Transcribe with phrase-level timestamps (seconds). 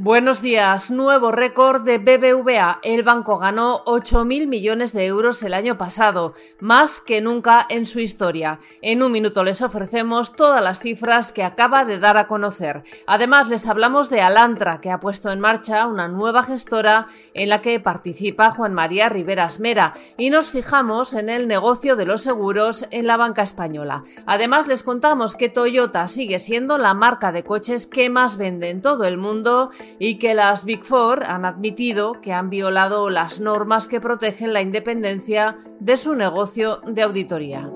[0.00, 0.92] Buenos días.
[0.92, 2.78] Nuevo récord de BBVA.
[2.84, 7.98] El banco ganó 8.000 millones de euros el año pasado, más que nunca en su
[7.98, 8.60] historia.
[8.80, 12.84] En un minuto les ofrecemos todas las cifras que acaba de dar a conocer.
[13.08, 17.60] Además, les hablamos de Alantra, que ha puesto en marcha una nueva gestora en la
[17.60, 22.86] que participa Juan María Riveras Mera, y nos fijamos en el negocio de los seguros
[22.92, 24.04] en la banca española.
[24.26, 28.80] Además, les contamos que Toyota sigue siendo la marca de coches que más vende en
[28.80, 33.88] todo el mundo y que las Big Four han admitido que han violado las normas
[33.88, 37.70] que protegen la independencia de su negocio de auditoría.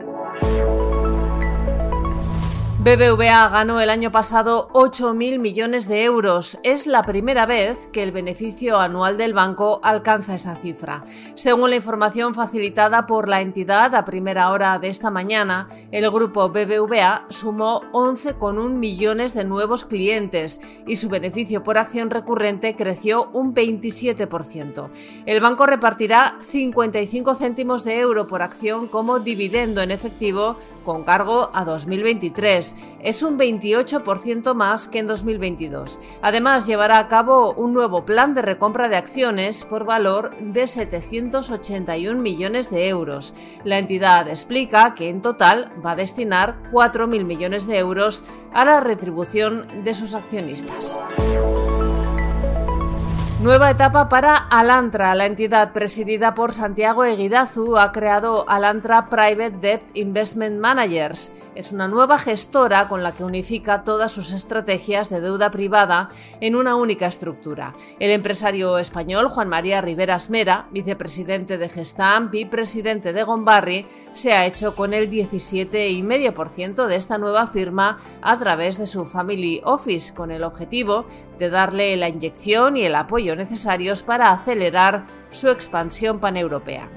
[2.85, 6.59] BBVA ganó el año pasado 8.000 millones de euros.
[6.65, 11.05] Es la primera vez que el beneficio anual del banco alcanza esa cifra.
[11.37, 16.49] Según la información facilitada por la entidad a primera hora de esta mañana, el grupo
[16.49, 23.55] BBVA sumó 11,1 millones de nuevos clientes y su beneficio por acción recurrente creció un
[23.55, 24.91] 27%.
[25.25, 31.49] El banco repartirá 55 céntimos de euro por acción como dividendo en efectivo con cargo
[31.55, 32.72] a 2023.
[33.01, 35.99] Es un 28% más que en 2022.
[36.23, 42.21] Además, llevará a cabo un nuevo plan de recompra de acciones por valor de 781
[42.21, 43.35] millones de euros.
[43.65, 48.81] La entidad explica que en total va a destinar 4.000 millones de euros a la
[48.81, 50.99] retribución de sus accionistas.
[53.43, 55.17] Nueva etapa para Alantra.
[55.17, 61.33] La entidad presidida por Santiago Eguidazu ha creado Alantra Private Debt Investment Managers.
[61.57, 66.09] Es una nueva gestora con la que unifica todas sus estrategias de deuda privada
[66.41, 67.75] en una única estructura.
[67.99, 74.35] El empresario español Juan María Riveras Mera, vicepresidente de Gestamp y presidente de Gombarri, se
[74.35, 80.15] ha hecho con el 17,5% de esta nueva firma a través de su Family Office,
[80.15, 81.07] con el objetivo
[81.41, 86.89] de darle la inyección y el apoyo necesarios para acelerar su expansión paneuropea.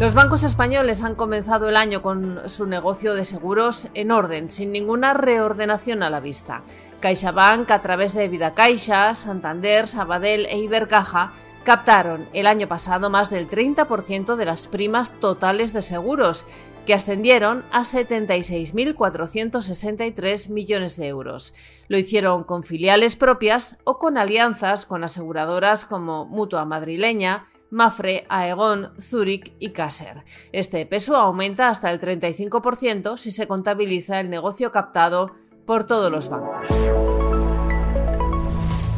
[0.00, 4.72] Los bancos españoles han comenzado el año con su negocio de seguros en orden, sin
[4.72, 6.62] ninguna reordenación a la vista.
[6.98, 11.32] CaixaBank, a través de VidaCaixa, Santander, Sabadell e Ibercaja,
[11.62, 16.44] captaron el año pasado más del 30% de las primas totales de seguros
[16.86, 21.52] que ascendieron a 76.463 millones de euros.
[21.88, 28.92] Lo hicieron con filiales propias o con alianzas con aseguradoras como Mutua Madrileña, Mafre, Aegon,
[29.00, 30.24] Zurich y Caser.
[30.52, 35.34] Este peso aumenta hasta el 35% si se contabiliza el negocio captado
[35.66, 36.68] por todos los bancos.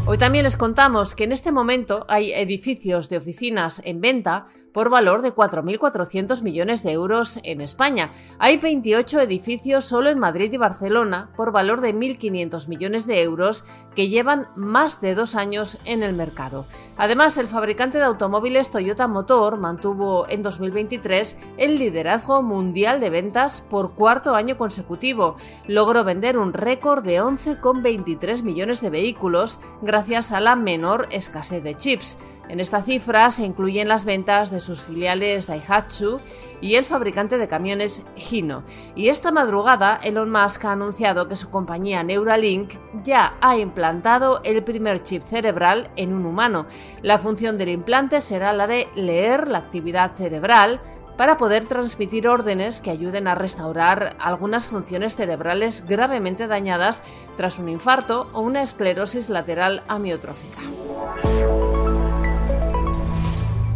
[0.09, 4.47] Hoy también les contamos que en este momento hay edificios de oficinas en venta
[4.77, 8.13] por valor de 4.400 millones de euros en España.
[8.39, 13.65] Hay 28 edificios solo en Madrid y Barcelona por valor de 1.500 millones de euros
[13.95, 16.67] que llevan más de dos años en el mercado.
[16.99, 23.63] Además, el fabricante de automóviles Toyota Motor mantuvo en 2023 el liderazgo mundial de ventas
[23.63, 25.37] por cuarto año consecutivo.
[25.67, 29.59] Logró vender un récord de 11,23 millones de vehículos
[29.97, 32.19] a la menor escasez de chips.
[32.51, 36.21] En esta cifra se incluyen las ventas de sus filiales Daihatsu
[36.61, 38.63] y el fabricante de camiones Hino.
[38.95, 44.63] Y esta madrugada Elon Musk ha anunciado que su compañía Neuralink ya ha implantado el
[44.63, 46.67] primer chip cerebral en un humano.
[47.01, 50.83] La función del implante será la de leer la actividad cerebral
[51.17, 57.03] para poder transmitir órdenes que ayuden a restaurar algunas funciones cerebrales gravemente dañadas
[57.37, 60.61] tras un infarto o una esclerosis lateral amiotrófica.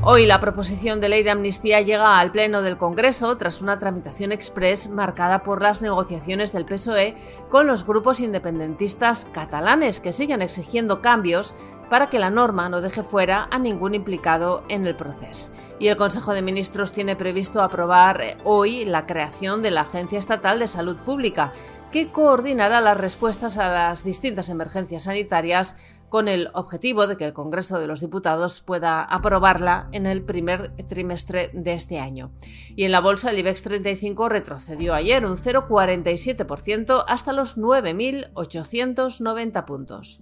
[0.02, 4.32] Hoy la proposición de ley de amnistía llega al Pleno del Congreso tras una tramitación
[4.32, 7.16] express marcada por las negociaciones del PSOE
[7.50, 11.54] con los grupos independentistas catalanes que siguen exigiendo cambios
[11.90, 15.50] para que la norma no deje fuera a ningún implicado en el proceso.
[15.78, 20.60] Y el Consejo de Ministros tiene previsto aprobar hoy la creación de la Agencia Estatal
[20.60, 21.52] de Salud Pública,
[21.90, 25.76] que coordinará las respuestas a las distintas emergencias sanitarias
[26.08, 30.72] con el objetivo de que el Congreso de los Diputados pueda aprobarla en el primer
[30.88, 32.32] trimestre de este año.
[32.76, 40.20] Y en la bolsa el IBEX 35 retrocedió ayer un 0,47% hasta los 9.890 puntos.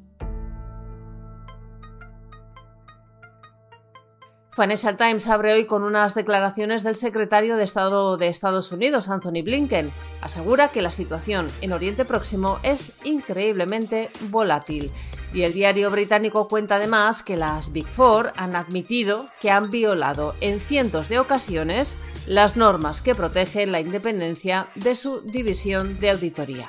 [4.61, 9.45] Financial Times abre hoy con unas declaraciones del secretario de Estado de Estados Unidos, Anthony
[9.45, 9.93] Blinken.
[10.21, 14.91] Asegura que la situación en Oriente Próximo es increíblemente volátil.
[15.33, 20.35] Y el diario británico cuenta además que las Big Four han admitido que han violado
[20.41, 21.97] en cientos de ocasiones
[22.27, 26.69] las normas que protegen la independencia de su división de auditoría.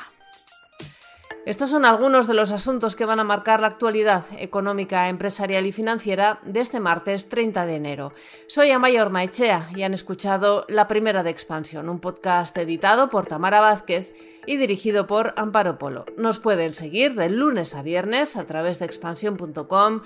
[1.50, 5.72] Estos son algunos de los asuntos que van a marcar la actualidad económica, empresarial y
[5.72, 8.14] financiera de este martes 30 de enero.
[8.46, 13.62] Soy Amayor Maechea y han escuchado La Primera de Expansión, un podcast editado por Tamara
[13.62, 14.14] Vázquez
[14.46, 16.06] y dirigido por Amparo Polo.
[16.18, 20.02] Nos pueden seguir de lunes a viernes a través de expansión.com,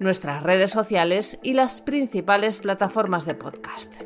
[0.00, 4.02] nuestras redes sociales y las principales plataformas de podcast.